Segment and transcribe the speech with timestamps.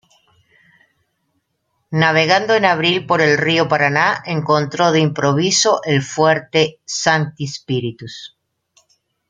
[1.91, 8.35] Navegando en abril por el Río Paraná, encontró de improviso el fuerte Sancti Spiritus.